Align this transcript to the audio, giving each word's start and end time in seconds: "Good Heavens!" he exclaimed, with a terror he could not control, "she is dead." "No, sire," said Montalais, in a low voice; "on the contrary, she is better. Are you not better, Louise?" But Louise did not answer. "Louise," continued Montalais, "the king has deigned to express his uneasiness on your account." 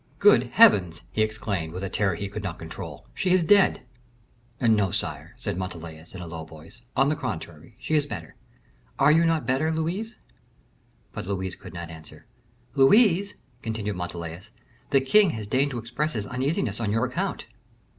"Good 0.17 0.45
Heavens!" 0.53 1.01
he 1.11 1.21
exclaimed, 1.21 1.73
with 1.73 1.83
a 1.83 1.87
terror 1.89 2.15
he 2.15 2.27
could 2.27 2.41
not 2.41 2.57
control, 2.57 3.05
"she 3.13 3.33
is 3.33 3.43
dead." 3.43 3.83
"No, 4.59 4.89
sire," 4.89 5.35
said 5.37 5.59
Montalais, 5.59 6.03
in 6.11 6.21
a 6.21 6.25
low 6.25 6.43
voice; 6.43 6.81
"on 6.97 7.09
the 7.09 7.15
contrary, 7.15 7.75
she 7.79 7.93
is 7.93 8.07
better. 8.07 8.35
Are 8.97 9.11
you 9.11 9.25
not 9.27 9.45
better, 9.45 9.69
Louise?" 9.71 10.17
But 11.13 11.27
Louise 11.27 11.55
did 11.55 11.75
not 11.75 11.91
answer. 11.91 12.25
"Louise," 12.73 13.35
continued 13.61 13.95
Montalais, 13.95 14.41
"the 14.89 15.01
king 15.01 15.29
has 15.37 15.45
deigned 15.45 15.69
to 15.69 15.77
express 15.77 16.13
his 16.13 16.25
uneasiness 16.25 16.79
on 16.79 16.91
your 16.91 17.05
account." 17.05 17.45